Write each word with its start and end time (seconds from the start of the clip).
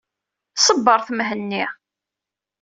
Ṣebbret 0.65 1.07
Mhenni. 1.17 1.63